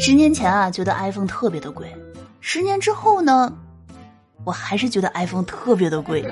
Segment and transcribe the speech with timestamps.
[0.00, 1.92] 十年前啊，觉得 iPhone 特别的贵，
[2.40, 3.52] 十年之后呢，
[4.44, 6.24] 我还是觉得 iPhone 特别的贵。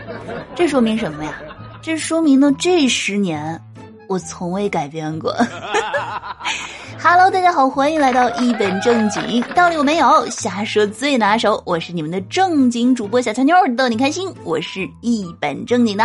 [0.55, 1.35] 这说明什么呀？
[1.83, 3.61] 这说明呢，这十年
[4.09, 5.35] 我从未改变过。
[7.03, 10.25] Hello，大家好，欢迎来到一本正经，道理有没有？
[10.31, 14.33] 瞎说最拿手，我是你们的正经主播小乔妞，逗你开心。
[14.45, 16.05] 我是一本正经的。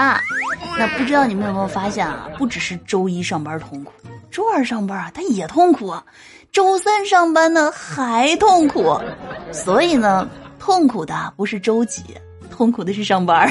[0.80, 2.28] 那不知道你们有没有发现啊？
[2.39, 3.93] 不只是周一上班痛苦，
[4.32, 5.93] 周二上班啊，他也痛苦。
[6.52, 9.00] 周三上班呢还痛苦，
[9.54, 10.28] 所以呢，
[10.59, 12.04] 痛苦的不是周几，
[12.50, 13.50] 痛苦的是上班。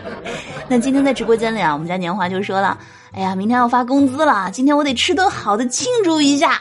[0.68, 2.76] 那今天在直播间里啊，我们家年华就说了
[3.14, 6.60] ：“哎呀，明天要发工资了，今天我得吃顿好的庆祝一下。”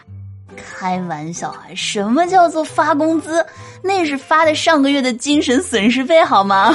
[0.56, 3.46] 开玩笑啊，什么叫做发工资？
[3.82, 6.74] 那是发的上个月的精神损失费好吗？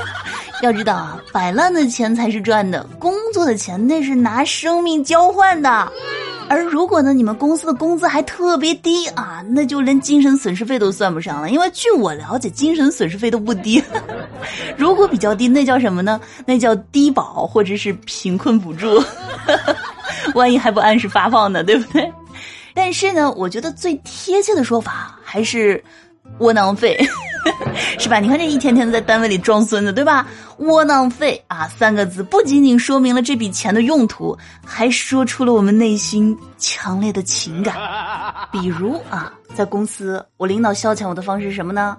[0.60, 5.90] 要知道啊，摆烂的钱才是赚的，工作的钱那是拿生命交换的。
[6.48, 11.50] 而如果呢，你们公司的工资还特别低啊，那就连精神损失费都算不上了。
[11.50, 13.82] 因为据我了解，精神损失费都不低。
[14.76, 16.20] 如果比较低，那叫什么呢？
[16.46, 19.02] 那叫低保或者是贫困补助。
[20.34, 22.12] 万一还不按时发放呢，对不对？
[22.74, 25.82] 但是呢，我觉得最贴切的说法还是
[26.38, 26.98] 窝囊费。
[28.04, 28.20] 是吧？
[28.20, 30.26] 你看这一天天的在单位里装孙子，对吧？
[30.58, 37.74] 窝囊废啊，三个字不仅仅说明了这笔钱的用途，还说出了我们内心强烈的情感。
[38.52, 41.96] 比如啊，在公司，我领导消遣我的方式是什么呢？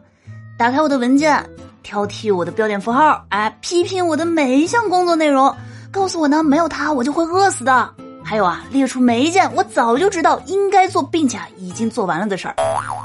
[0.60, 1.44] 打开我的文件，
[1.82, 5.52] 挑剔我的标点符号，哎，批评我的每一项工作内容，
[5.90, 7.90] 告诉我呢，没有他我就会饿死的。
[8.24, 12.56] 还有啊，列出每一件我早就知道应该做并且已经做完了的事儿。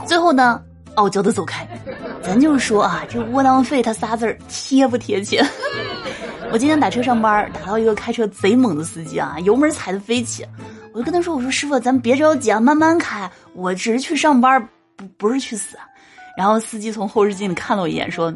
[0.07, 0.61] 最后呢？
[1.01, 1.67] 傲娇的走开，
[2.23, 5.43] 咱就是说啊，这窝囊废他仨字儿贴不贴切？
[6.53, 10.45] 我今天打车上班，打到一个开车贼猛的司机啊，油门踩得飞起，
[10.93, 14.61] 我就跟他说：“我说师傅，咱别着急啊，慢慢开，我只是去上班，
[14.95, 15.79] 不不是去死。”
[16.37, 18.31] 然后司机从后视镜里看了我一眼，说：“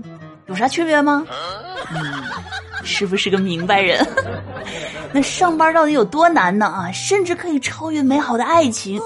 [0.48, 1.22] 有啥区别吗？”
[1.94, 2.00] 嗯，
[2.82, 4.06] 师傅是个明白人。
[5.12, 6.64] 那上班到底有多难呢？
[6.66, 8.98] 啊，甚至可以超越美好的爱情。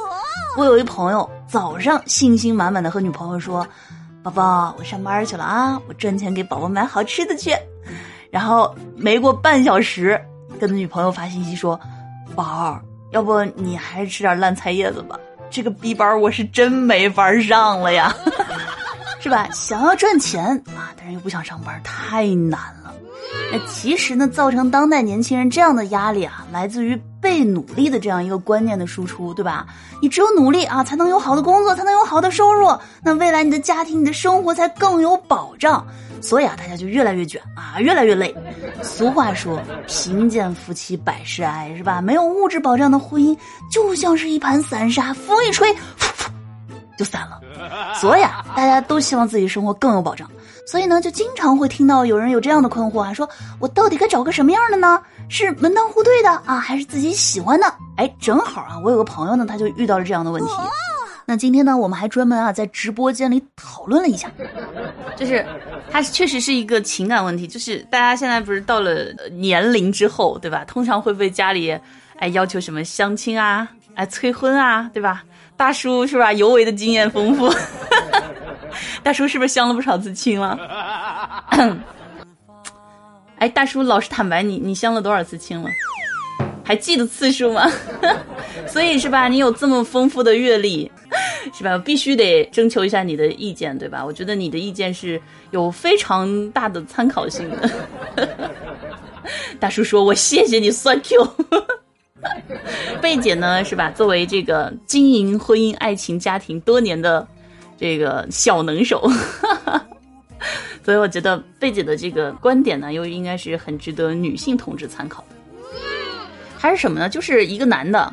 [0.58, 3.64] 我有一朋友，早上信心满满的和女朋友说
[4.24, 7.54] ：“宝宝，我上班去了啊，我赚钱给宝宝买好吃的去。”
[8.28, 10.20] 然后没过半小时，
[10.58, 11.78] 跟女朋友发信息说
[12.34, 12.82] ：“宝儿，
[13.12, 15.16] 要不你还是吃点烂菜叶子吧，
[15.48, 18.12] 这个逼班我是真没法上了呀，
[19.22, 19.48] 是吧？
[19.52, 20.44] 想要赚钱
[20.76, 22.87] 啊，但是又不想上班，太难了。
[23.50, 29.66] 那其实呢，造成当代年轻人这样的压力啊，来自于。”被努力的这样一个观念的输出，对吧？
[30.00, 32.70] 你只有努力啊，才能有好的工作，才能有好的收入，
[33.02, 35.84] 那未来你的家庭、你的生活才更有保障。
[36.20, 38.32] 所以啊，大家就越来越卷啊，越来越累。
[38.84, 42.00] 俗话说，贫贱夫妻百事哀，是吧？
[42.00, 43.36] 没有物质保障的婚姻，
[43.68, 45.68] 就像是一盘散沙，风一吹，
[46.96, 47.40] 就散了。
[47.96, 50.30] 所以啊，大家都希望自己生活更有保障。
[50.70, 53.26] 所以呢，就经常会听到有人有这样的困惑啊，说
[53.58, 55.00] 我到底该找个什么样的呢？
[55.30, 57.66] 是门当户对的啊，还是自己喜欢的？
[57.96, 60.50] 哎，正好啊，我有个朋友呢，他就遇到了这样的问题。
[61.24, 64.30] 那今天呢，我们还专门啊在直播间里讨论了一下，
[65.16, 65.42] 就是
[65.90, 70.64] 它确实是一个情感问题，就是大家现在不是到了年龄之后，对吧？
[70.66, 71.74] 通常会被家里
[72.18, 75.24] 哎要求什么相亲啊，哎催婚啊，对吧？
[75.56, 76.30] 大叔是吧？
[76.34, 77.50] 尤为的经验丰富。
[79.02, 80.58] 大叔是不是相了不少次亲了？
[83.38, 85.70] 哎，大叔，老实坦白，你你相了多少次亲了？
[86.64, 87.70] 还记得次数吗？
[88.66, 89.28] 所以是吧？
[89.28, 90.90] 你有这么丰富的阅历，
[91.56, 91.78] 是吧？
[91.78, 94.04] 必须得征求一下你的意见，对吧？
[94.04, 95.22] 我觉得你的意见是
[95.52, 97.70] 有非常大的参考性的。
[99.60, 101.26] 大叔说：“我谢谢你，thank you。
[103.00, 103.90] ”贝姐呢，是吧？
[103.92, 107.26] 作为这个经营婚姻、爱情、家庭多年的。
[107.78, 109.08] 这个小能手，
[110.84, 115.36] 所以我觉得贝姐的这个观点呢，又应该是很值得女性同志参考的。
[116.58, 117.08] 还是什么呢？
[117.08, 118.12] 就是一个男的，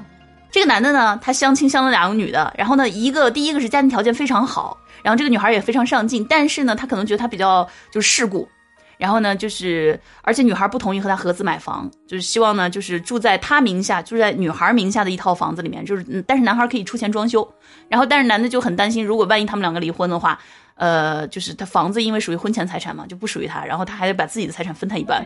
[0.51, 8.47] 这个男的呢，他相亲相了两个女的，然后呢，一个第一个是家庭条件非常好，然后这个女孩也非常上进，但是呢，他可能觉得他比较就是世故。
[8.97, 17.47] 然后呢，就是而且女孩不同意和他合资买房，就是希望呢，就是住在他名下，住在女孩名下的一套房子里面，就是，但是男孩可以出钱装修。
[17.89, 20.39] 然后，但是男的就很担心，如果万一他们两个离婚的话，
[20.75, 25.25] 呃，就是他房子因为属于婚前财产嘛，就不属于他，然后他还得把自己的财产分他一半。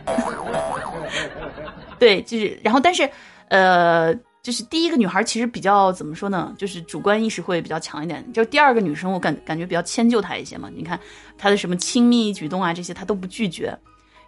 [1.98, 3.08] 对，就是然后，但是，
[3.48, 4.14] 呃。
[4.42, 6.54] 就是第一个女孩其实比较怎么说呢？
[6.56, 8.24] 就是主观意识会比较强一点。
[8.32, 10.70] 就第二个女生，我感感觉比较迁就她一些嘛。
[10.74, 10.98] 你看
[11.36, 13.76] 她的什么亲密举动啊，这些她都不拒绝。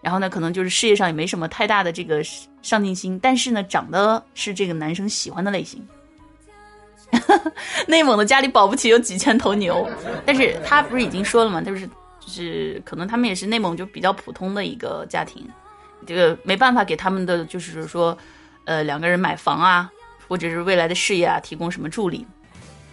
[0.03, 2.23] 然后呢，可能就是事业上也没什么太大的这个
[2.61, 5.81] 上进心，但是呢，长得是这个男生喜欢的类型。
[7.87, 9.89] 内蒙的家里保不齐有几千头牛，
[10.27, 11.61] 但是他不是已经说了吗？
[11.61, 15.47] 就是就是可能他们也是内蒙就比较普通的一个家庭，
[16.07, 18.17] 这个没办法给他们的就是说，
[18.65, 19.91] 呃，两个人买房啊，
[20.33, 22.27] 或者是未来的事业啊提供什么助力。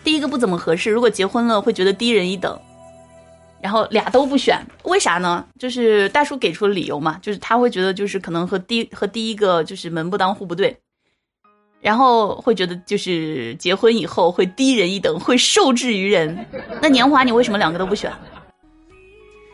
[0.03, 2.59] 第一个不怎么合适，如果结婚了会觉得低人一等，
[3.61, 5.45] 然后俩都不选，为啥呢？
[5.57, 10.77] 就是大叔给出了理由嘛，就是他会觉得就是可能和第和第一个就是门不当户不对。
[11.79, 16.45] 然后会觉得就是结婚以后会低人一等，会受制于人。
[16.81, 18.11] 那年华你为什么两个都不选？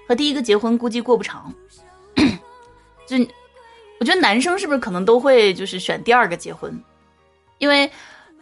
[0.07, 1.53] 和第一个结婚估计过不长。
[3.05, 3.15] 就
[3.99, 6.83] 我觉得男生是不是可能都会就是选第二个结婚？
[7.57, 7.89] 因为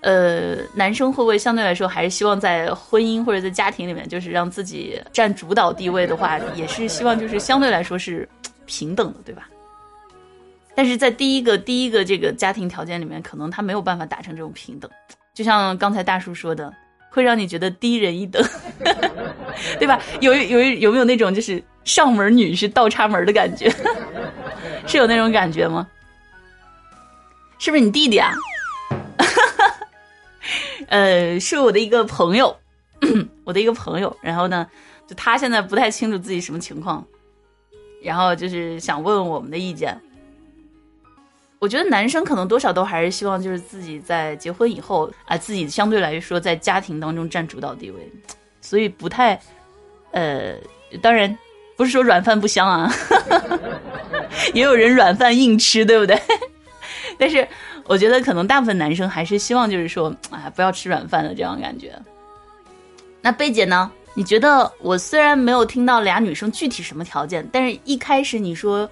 [0.01, 8.27] 呃，男生会不会相对来说还是希望在婚姻或者在家庭里面就是让自己占主导地位的话，也是希望就是相对来说是
[8.65, 9.47] 平等的，对吧？
[10.75, 14.89] 但是在第一个第一个这个家庭条件里面，可能他没有办法达成这种平等，
[15.33, 16.73] 就像刚才大叔说的，
[17.09, 18.43] 会让你觉得低人一等，
[19.79, 20.01] 对吧？
[20.19, 23.71] 有有有没有那种就是上门女婿倒插门的感觉？
[24.85, 25.87] 是有那种感觉吗？
[27.57, 28.33] 是不是你弟弟啊？
[30.87, 32.55] 呃，是我的一个朋友，
[33.43, 34.67] 我的一个朋友，然后呢，
[35.07, 37.05] 就他现在不太清楚自己什么情况，
[38.01, 39.99] 然后就是想问问我们的意见。
[41.59, 48.11] 我觉得男生可能多少都还是希望，就是自己在结婚以后啊，自己相对来说在家庭当中占主导地位，
[48.59, 49.39] 所以不太，
[50.11, 50.55] 呃，
[51.01, 51.37] 当然
[51.77, 52.93] 不是说软饭不香啊，
[54.53, 56.21] 也有人软饭硬吃，对不对？
[57.17, 57.47] 但是
[57.85, 61.93] 我觉得可能大部分男生还是希望，就是说，哎，不要吃软饭的这样感觉。
[63.21, 63.91] 那贝姐呢？
[64.13, 68.89] 你觉得我虽然没有听到俩女生具体什么条件，但是一开始你说。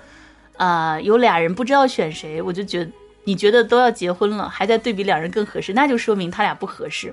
[0.57, 2.91] 啊，有俩人不知道选谁，我就觉得
[3.23, 7.11] 你觉得都要结婚了，还在对比两人更合适，那就说明他俩不合适。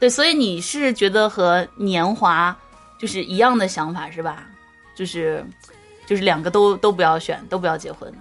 [0.00, 2.56] 对，所以你是觉得和年华
[2.98, 4.44] 就是一样的想法是吧？
[4.96, 5.44] 就是
[6.04, 8.12] 就是两个都都不要选，都不要结婚。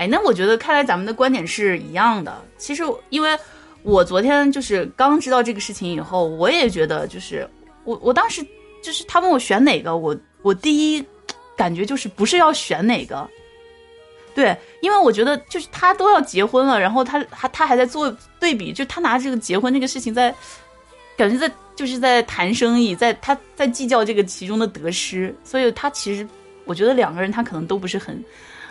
[0.00, 2.42] 哎，那我觉得看来咱们的观点是一样的。
[2.56, 3.38] 其实因为
[3.82, 7.48] 我昨天就是刚知道这个事情以后，我也觉得就是
[7.84, 8.44] 我我当时
[8.82, 11.04] 就是他问我选哪个，我我第一。
[11.56, 13.28] 感觉就是不是要选哪个，
[14.34, 20.34] 对，因为我觉得就是他都要结婚了，然后他还他还在做对比，就他拿这个结婚这个事情在，
[21.18, 26.26] 感觉在就是在谈生意，在他在计较这个其中的得失，所以他其实
[26.64, 28.24] 我觉得两个人他可能都不是很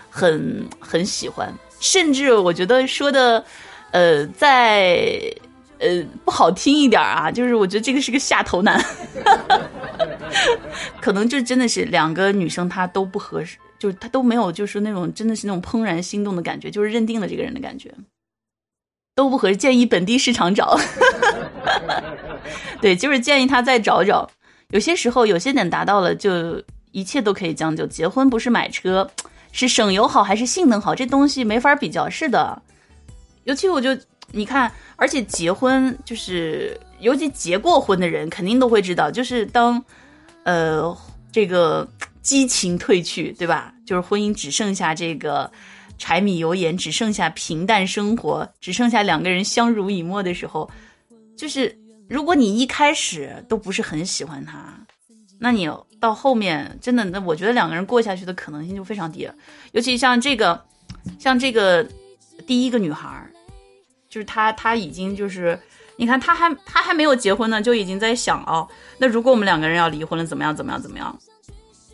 [0.10, 3.44] 很很喜欢，甚至我觉得说的
[3.92, 5.22] 呃在。
[5.82, 8.84] 呃，不好听一点啊，就是我觉得这个是个下头男，
[11.00, 17.90] 可能就真的是两个女生她都不合适，就是她都没有，就是那种真的是那种怦然心动的感觉，就是认定了这个人的感觉，
[19.16, 20.78] 都不合适，建议本地市场找。
[22.82, 24.30] 对，就是建议他再找找。
[24.72, 26.62] 有些时候有些点达到了，就
[26.92, 27.88] 一切都可以将就。
[27.88, 29.10] 结婚不是买车，
[29.52, 32.10] 是省油好还是性能好，这东西没法比较。
[32.10, 32.62] 是的，
[33.44, 33.98] 尤其我就。
[34.32, 39.84] 你看，而且结婚就是，尤其结过婚的人肯定都会知道，就是当，
[40.44, 40.96] 呃，
[41.32, 41.90] 这个
[42.22, 43.74] 激情褪去，对吧？
[43.88, 45.52] 就是婚姻只剩下这个
[45.98, 50.70] 柴米油盐，只剩下平淡生活，只剩下两个人相濡以沫的时候，
[51.36, 51.76] 就是
[52.08, 54.80] 如果你一开始都不是很喜欢他，
[55.40, 55.68] 那你
[56.00, 59.34] 到后面真的，那我觉得两个人过下去的可能性就非常低了。
[59.72, 60.64] 尤其像这个，
[61.18, 61.86] 像这个
[62.46, 63.26] 第一个女孩。
[64.12, 65.56] 就是她，她已经就是，
[65.96, 70.56] 你看，她还她还没有结婚呢，就已经在想哦，那如果我们两个人要离婚了，怎么样？
[70.56, 70.82] 怎么样？
[70.82, 71.16] 怎么样？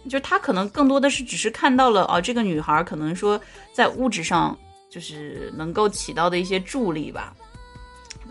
[0.09, 3.37] 就他可能更多的是只是看到了哦，这个女孩可能说
[3.73, 4.57] 在物质上
[4.89, 7.35] 就是能够起到的一些助力吧，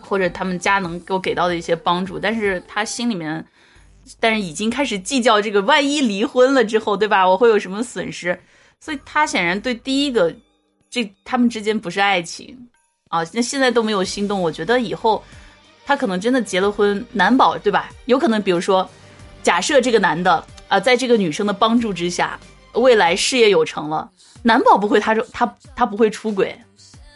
[0.01, 3.45] 或者他们家能够给到的一些帮助，但是他心里面，
[4.19, 7.27] 但是已经开始计较这个万一离婚了之后，对吧？
[7.27, 8.39] 我会有什么损失？
[8.79, 10.33] 所以他显然对第一个，
[10.89, 12.57] 这他们之间不是爱情。
[13.09, 15.23] 啊，那现在都没有心动，我觉得以后
[15.85, 17.89] 他可能真的结了婚，难保对吧？
[18.05, 18.89] 有可能，比如说，
[19.43, 22.37] 假设这个男的啊，在这个女生的帮助之下，
[22.73, 24.09] 未来事业有成了，
[24.41, 26.57] 难保不会他他他不会出轨，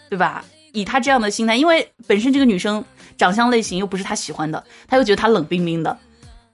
[0.09, 0.45] 对吧？
[0.71, 2.83] 以他这样的心态，因为本身这个女生
[3.17, 5.97] 长相类型又不是他喜欢的，他又觉得他冷冰冰的，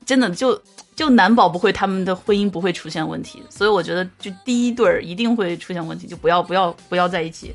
[0.05, 0.62] 真的就
[0.95, 3.41] 就难保不会他们的婚姻不会出现问题。
[3.50, 7.53] 所以我觉得，就第一对儿一定会出现问题，就不要不要不要在一起。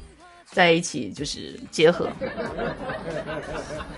[0.53, 2.11] 在一起就是结合。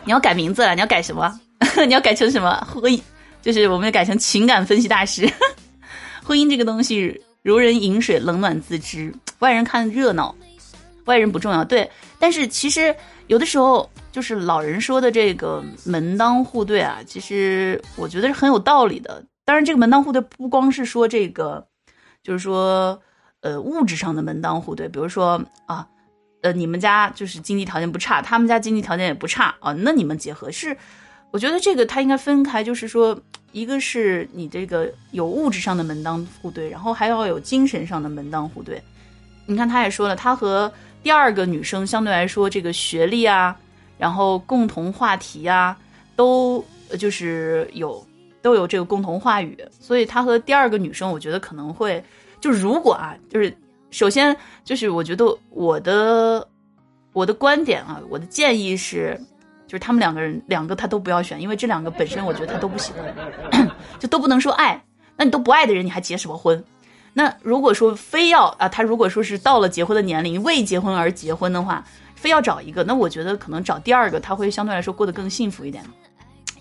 [0.05, 0.75] 你要改名字了？
[0.75, 1.41] 你要改什么？
[1.87, 2.55] 你要改成什么？
[2.71, 3.01] 婚姻
[3.41, 5.27] 就是我们要改成情感分析大师。
[6.23, 9.11] 婚姻这个东西，如人饮水，冷暖自知。
[9.39, 10.35] 外人看热闹，
[11.07, 11.65] 外人不重要。
[11.65, 12.95] 对，但是其实
[13.29, 19.25] 有的时候，就是老人说的这个门当户对啊，其实我觉得是很有道理的。
[19.45, 21.67] 当然，这个门当户对不光是说这个，
[22.23, 23.01] 就是说
[23.41, 25.89] 呃物质上的门当户对，比如说啊，
[26.43, 30.77] 呃你们家就是经济条件不差，他们家经济条件也不差啊，那你们结合是，
[31.31, 33.19] 我觉得这个他应该分开，就是说
[33.51, 38.81] 一个是你这个有物质上的门当户对，然后还要有精神上的门当户对。
[39.47, 43.57] 你看，他也说了，他和第二个女生相对来说，这个学历啊。
[43.99, 45.77] 然后共同话题呀，
[46.17, 46.65] 都
[46.99, 48.05] 就是有
[48.41, 52.03] 都有这个共同话语，所以他和第二个女生，我觉得可能会
[52.41, 53.57] 就如果啊，就是
[53.91, 56.47] 首先就是我觉得我的
[57.13, 59.19] 我的观点啊，我的建议是，
[59.67, 63.71] 就是他们两个人两个他都不要选，因为这两个本身我觉得他都不喜欢，
[64.01, 64.83] 就都不能说爱，
[65.17, 66.63] 那你都不爱的人你还结什么婚？
[67.15, 71.85] 那如果说非要啊，他如果说是到了结婚的年龄为结婚而结婚的话。
[72.23, 75.83] 非要找一个，那我觉得可能找第二个，他会相对来说过得更幸福一点，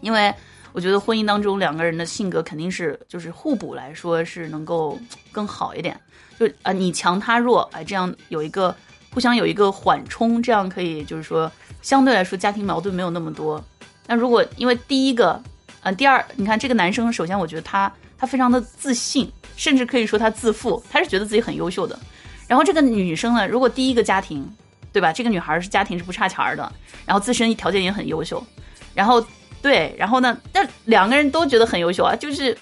[0.01, 0.33] 因为
[0.71, 4.97] 我觉得婚姻当中两个人的性格肯定是就是互补来说是能够
[5.31, 5.95] 更好一点，
[6.39, 8.75] 就啊你强他弱，哎这样有一个
[9.13, 11.51] 互相有一个缓冲，这样可以就是说
[11.83, 13.63] 相对来说家庭矛盾没有那么多。
[14.07, 15.39] 那如果因为第一个，
[15.83, 21.99] 啊第二，你看这个男生，首先我觉得他他非常的自信，甚至可以说他自负，他是觉得自己很优秀的。
[22.47, 24.51] 然后这个女生呢，如果第一个家庭。
[24.93, 25.13] 对吧？
[25.13, 26.71] 这个女孩是家庭是不差钱儿的，
[27.05, 28.45] 然后自身条件也很优秀，
[28.93, 29.25] 然后
[29.61, 32.57] 对，然后呢，那两个人都觉得很优秀啊，就是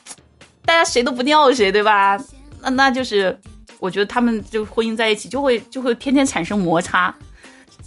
[0.64, 2.16] 大家谁都不尿谁，对吧？
[2.62, 3.36] 那那就是
[3.80, 7.14] 我觉得他们就婚姻在一起就会就会天天产生摩擦，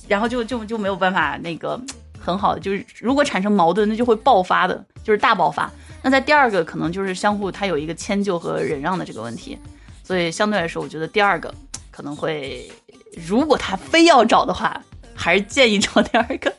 [0.08, 1.80] 然后就就就没有办法那个
[2.18, 5.70] 很好的，就是如果产生矛盾，那就会爆发的，就是大爆发。
[6.02, 9.56] 那在第二个可能就是相互他有一个迁就和忍让的这个问题，
[10.02, 11.54] 所以相对来说，我觉得第二个
[11.92, 12.68] 可能会。
[13.16, 14.80] 如果他非要找的话，
[15.14, 16.52] 还是建议找第二个。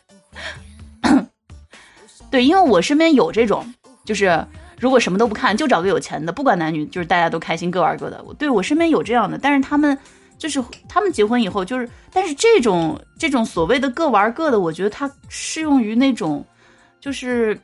[2.29, 3.74] 对，因为我身边有这种，
[4.05, 4.45] 就是
[4.79, 8.24] 如果什么都不看，就找个有钱的，不管男女，就是大家都开心，各玩各的。
[8.24, 9.98] 我对我身边有这样的，但是他们
[10.38, 16.43] 就是他们结婚以后，就是但是这种这种所谓的各玩各的，我觉得它适用于那种，
[17.00, 17.55] 就是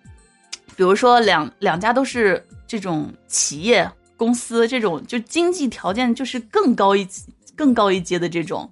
[0.76, 7.08] 比如说两两家都是这种企业公司，这种就经济条件就是更高一
[7.56, 8.70] 更高一阶的这种。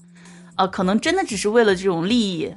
[0.58, 2.54] 啊，可能真的只是为了这种利益，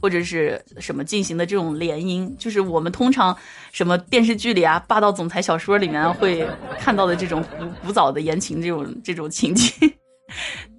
[0.00, 3.36] 或者是什么进行的这种联姻，就是我们通常
[3.72, 6.46] 什么电视剧里啊、霸道总裁小说里面会
[6.78, 9.72] 看到的这种古古早的言情这种这种情景。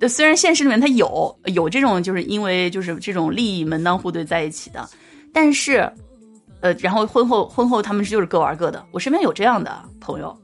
[0.08, 4.90] 虽然现实里面他有有这种，就是因为就是这种利益门当户对在一起的，
[5.34, 5.92] 但是，
[6.62, 8.86] 呃，然后婚后婚后他们就是各玩各的。
[8.92, 10.36] 我身边有这样的朋友，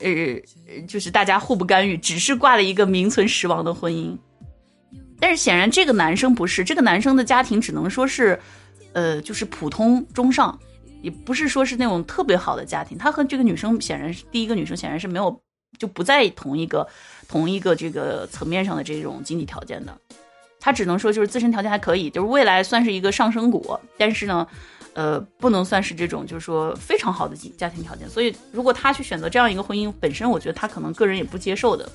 [0.00, 4.16] 呃，就是大家互不干预，只是挂了一个名存实亡的婚姻。
[5.20, 8.38] 但是显然这个男生不是，这个男生的家庭只能说是，
[8.92, 10.58] 呃，就是普通中上，
[11.02, 12.96] 也不是说是那种特别好的家庭。
[12.96, 15.42] 他和这个女生显然是第一个女生显然是没有
[15.78, 16.86] 就不在同一个
[17.28, 19.96] 同一个这个层面上的这种经济条件的。
[20.60, 24.46] 他只能说就是自身条件还可以，就是未来算是一个上升股，但是呢，
[24.92, 28.08] 呃，不能算是这种就是说非常好的家庭条件。
[28.08, 31.88] 所以如果他去选择这样一个婚姻，本身我觉得他可能个人也不接受的。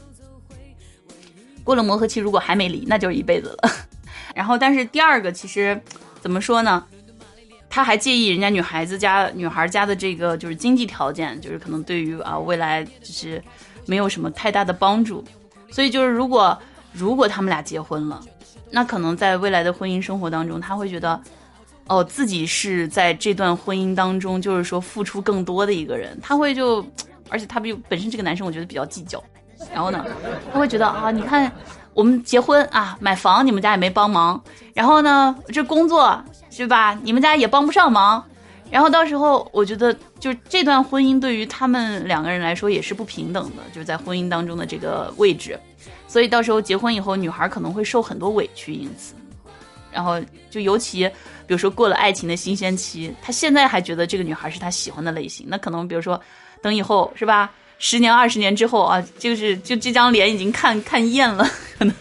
[1.63, 3.71] 过了磨合期，如果还没离，那就是一辈子了。
[4.35, 5.79] 然后，但是第二个其实
[6.21, 6.83] 怎么说呢？
[7.69, 13.43] 他还介意人家女孩子家、女孩家的这个就是经济条件，就是可能对于啊未来就是
[13.87, 15.23] 没有什么太大的帮助。
[15.71, 16.55] 所以就是如果
[16.91, 18.21] 如果他们俩结婚了，
[18.69, 21.19] 那可能在未来的婚姻生活当中，他会觉得
[21.87, 26.85] 哦自己是在这段婚姻当中就是说付出更多的一个人，他会就
[27.29, 29.23] 而且他比本身这个男生我觉得比较计较。
[29.71, 30.05] 然后呢，
[30.51, 31.51] 他会觉得啊，你看
[31.93, 34.41] 我们结婚啊，买房你们家也没帮忙，
[34.73, 38.23] 然后呢，这工作是吧，你们家也帮不上忙，
[38.71, 45.59] 然后到时候我觉得，就这段婚姻对于他们两个人来说也是不平等的，就是在婚姻当中的这个位置，
[46.07, 49.13] 所以到时候结婚以后，女孩可能会受很多委屈，因此，
[49.91, 51.07] 然后就尤其
[51.45, 56.19] 比如说过了爱情的新鲜期，他现在还觉得这个女孩是他喜欢的类型，那可能比如说
[56.61, 57.51] 等以后是吧？
[57.85, 61.45] 十年二十年之后啊，就是就这张脸已经看看厌了，
[61.77, 61.93] 可能，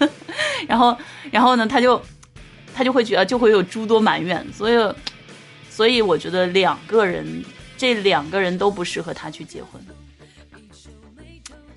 [0.68, 0.96] 然后
[1.32, 2.00] 然后呢，他就
[2.72, 4.94] 他就会觉得就会有诸多埋怨，所以
[5.68, 7.44] 所以我觉得两个人
[7.76, 9.84] 这两个人都不适合他去结婚，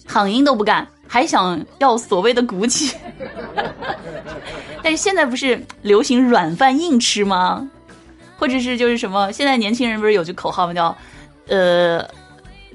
[0.07, 2.95] 躺赢都不干，还想要所谓的骨气，
[4.83, 7.67] 但是现在不是流行软饭硬吃吗？
[8.38, 9.31] 或者是就是什么？
[9.31, 10.74] 现在年轻人不是有句口号吗？
[10.75, 10.95] 叫
[11.47, 12.07] 呃。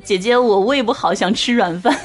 [0.04, 1.98] 姐姐，我胃不好，想吃软饭。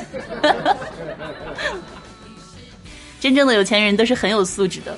[3.19, 4.97] 真正的有钱人都是很有素质的，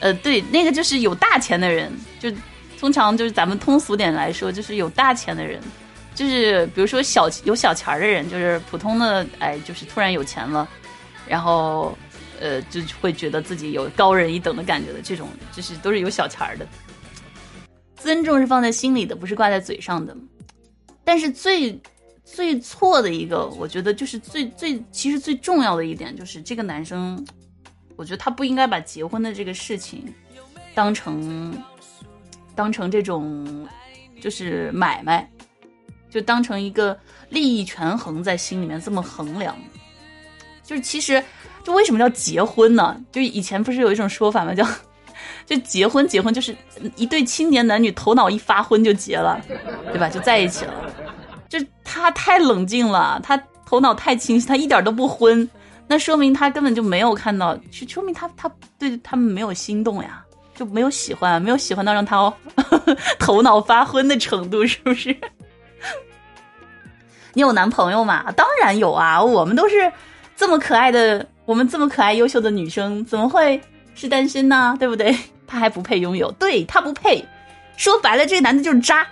[0.00, 2.28] 呃，对，那个就是有大钱的人，就
[2.80, 5.60] 通常就是咱们通俗点来说，就是有大钱的人，
[6.16, 10.68] 就是比如说小有小钱儿的人，就是普通的，哎，就是突然有钱了，
[11.28, 11.96] 然后
[12.40, 16.66] 呃，就会觉得自己有高人一等的感觉的，这种就是都是有小钱儿的。
[17.96, 20.14] 尊重是放在心里的，不是挂在嘴上的。
[21.04, 21.80] 但是最
[22.24, 27.24] 最错的一个，我觉得就是最最其实最重要的一点，就是这个男生，
[27.96, 30.12] 我觉得他不应该把结婚的这个事情
[30.74, 31.56] 当成
[32.54, 33.68] 当成这种
[34.20, 35.30] 就是买卖，
[36.10, 39.56] 就当成一个利益权衡在心里面这么衡量。
[40.62, 41.22] 就是其实
[41.62, 42.98] 就为什么叫结婚呢？
[43.12, 44.54] 就以前不是有一种说法吗？
[44.54, 44.66] 叫
[45.44, 46.56] 就结婚，结婚就是
[46.96, 49.38] 一对青年男女头脑一发昏就结了，
[49.92, 50.08] 对吧？
[50.08, 50.72] 就在一起了。
[51.58, 55.48] 就他太冷静了，他头脑太清晰，他一点都不昏，
[55.86, 60.24] 那说明他根本就没有看到，就说明他他对他们没有心动呀，
[60.56, 62.32] 就没有喜欢，没有喜欢到让他
[63.20, 65.16] 头脑发昏的程度，是不是？
[67.34, 68.32] 你有男朋友吗？
[68.32, 69.92] 当然有啊，我们都是
[70.34, 73.60] 这么可爱的，我们这么可爱优秀的女生，怎么会
[73.94, 74.74] 是单身呢？
[74.76, 75.16] 对不对？
[75.46, 77.24] 他还不配拥有，对他不配。
[77.76, 79.06] 说白了，这个男的就是渣。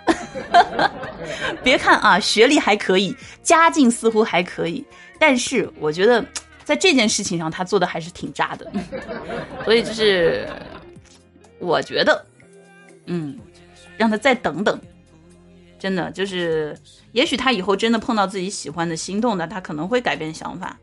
[1.62, 4.85] 别看啊，学历还可以，家境似乎还可以，
[5.19, 6.25] 但是我觉得
[6.64, 8.71] 在这件事情上，他做的还是挺渣的。
[9.64, 10.49] 所以就是，
[11.59, 12.25] 我觉得，
[13.07, 13.38] 嗯，
[13.97, 14.81] 让他再等等。
[15.78, 16.76] 真的就是，
[17.11, 20.78] 也许他以后真的碰到自己喜欢的、心动的，他可能会改变想法。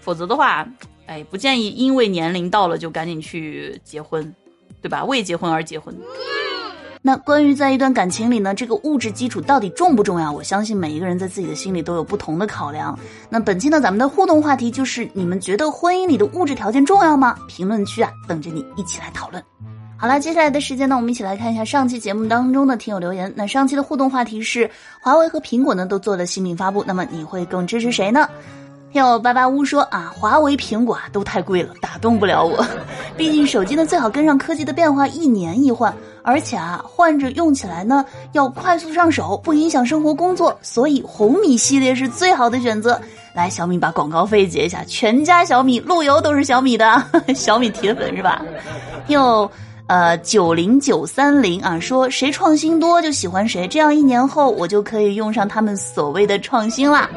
[0.00, 0.66] 否则的话，
[1.06, 4.34] 哎，不建议因为年龄到了就赶紧去结婚。
[4.80, 5.04] 对吧？
[5.04, 5.92] 为结婚而结婚。
[7.00, 10.30] 那关于在一段感情里呢，这个物质基础到底重不重要？
[10.30, 12.98] 我相信每一个人在自己的心里都有不同的考量。
[13.30, 17.36] 那本期呢，咱们的互动话题就是：你们觉得婚姻里的物质条件重要吗？
[17.48, 19.42] 评论区啊，等着你一起来讨论。
[19.96, 23.32] 好了，接下来的时间呢，我们一起来看一下上期节目当中的听友留言。
[23.36, 28.28] 那上期的互动话题是：华为和苹果呢都做了新品发布，那么你会更支持谁呢？
[28.90, 32.64] 听友八八乌说啊，华为、苹果啊都太贵了，打动不了我。
[33.18, 42.98] 毕竟手机呢最好跟上科技的变化，一年一换，而且啊换着用起来呢要快速上手，不影响生活工作，所以红米系列是最好的选择。
[43.34, 47.04] 来，小米把广告费结一下，全家小米路由都是小米的，
[47.36, 48.42] 小米铁粉是吧？
[49.08, 49.50] 哟。
[49.88, 57.08] 呃，九零九三零啊，说谁创新多就喜欢谁，这样一年后我就可以用上他们所谓的创新啦。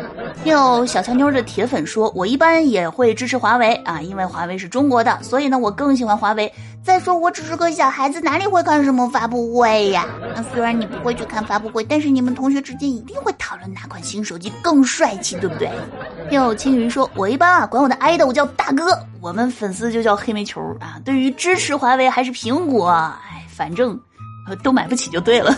[0.45, 6.51] 有小乔妞的铁粉说，我一般也会支持华为啊，因为华为是中国的，所以呢，我更喜欢华为。
[6.83, 10.05] 再说我只是个小孩子，哪里会看什么发布会呀？
[10.35, 15.69] 那虽然你不会去看发布会，但是你们同学之间一定会讨论哪款新手机更帅气，对不对？
[16.31, 20.99] 有青云说，我一般啊管我的 idol 叫大哥，我们粉丝就叫黑煤球啊。
[21.05, 23.99] 对于支持华为还是苹果，哎，反正
[24.63, 25.55] 都买不起就对了。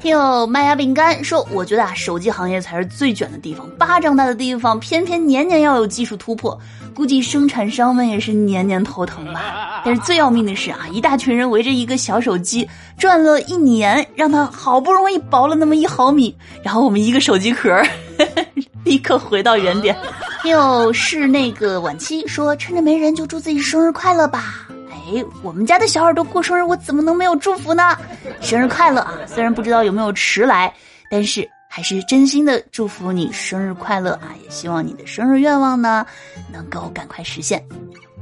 [0.00, 6.56] 听友麦芽饼干说，我觉得啊，手机行业才是最卷的地方，巴掌大的地方，偏偏年年要有技术突破，
[6.94, 9.82] 估计生产商们也是年年头疼吧。
[9.84, 17.82] 但是最要命的是啊，一大群人围着一个小手机转了一年，让它好不容易薄了那么一毫米，然后我们一个手机壳，
[18.84, 19.96] 立刻回到原点。
[20.42, 24.67] 听友是那个晚期说，趁着没人就祝自己生日快乐吧。
[25.08, 27.96] 哎，我们家的小耳朵过生日，我怎么能没有祝福呢？
[28.42, 29.14] 生日快乐啊！
[29.26, 30.72] 虽然不知道有没有迟来，
[31.10, 34.34] 但是还是真心的祝福你生日快乐啊！
[34.44, 36.04] 也希望你的生日愿望呢
[36.52, 37.64] 能够赶快实现。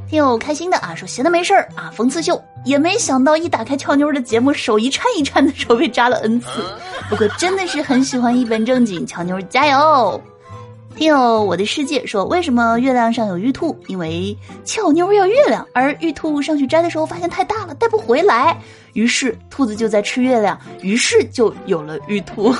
[0.08, 6.46] 挺有开心的啊，说闲的没事儿啊，缝刺绣也没想到一打开俏妞的节目，手一颤一颤的手被扎了 N 次，
[7.10, 10.22] 不过真的是很喜欢一本正经，俏妞加油！
[10.96, 13.78] 听友我的世界说，为什么月亮上有玉兔？
[13.86, 18.58] 因为俏妞要月亮，而玉兔上去摘的时候发现太大了，带不回来，
[18.94, 22.50] 于是兔子就在吃月亮，于是就有了玉兔。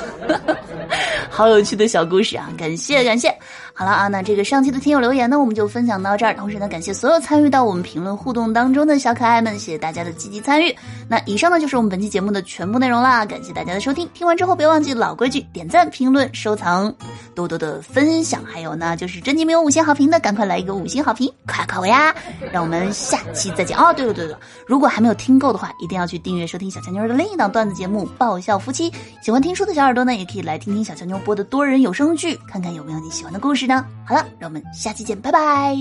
[1.37, 2.49] 好有趣的小故事啊！
[2.57, 3.29] 感谢感谢。
[3.75, 6.35] 好了啊，那这个上期的听友留言呢，我们就分享到这儿。
[6.35, 10.75] 同时呢，感谢所有参与到我们评论互动当中的小可爱们，谢谢大家的积极参与。
[11.07, 14.09] 那以上呢就是我们本期节目的全部内容啦，感谢大家的收听。
[14.15, 16.91] 听完之后别忘记老规矩，点赞、评论、收藏，
[17.35, 18.43] 多多的分享。
[18.43, 22.15] 还有呢，就是真的没有五星好评的，赶快来一个五星好评，快快我呀！
[22.51, 23.93] 让我们下期再见哦。
[23.95, 28.91] 对了对了，如果还没有听够的话，一定要去订阅收听小强妞的另一档段子节目《爆笑夫妻》。
[29.23, 33.85] 喜欢听书的小耳朵呢，也可以来听听小强妞播的多人有声剧，看看有没有你喜欢的故事呢。
[34.07, 35.77] 好了，让我们下期见，拜拜。